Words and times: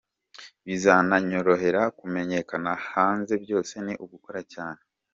Bizananyorohera 0.65 1.81
kumenyakana 1.99 2.71
hanze, 2.89 3.33
byose 3.43 3.73
ni 3.85 3.93
ugukora 4.03 4.39
cyane. 4.53 4.81